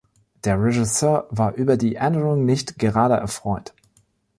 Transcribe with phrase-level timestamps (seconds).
[0.45, 3.71] Der Regisseur war über die Änderung nicht gerade erfreut.